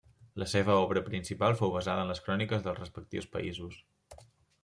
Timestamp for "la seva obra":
0.43-1.03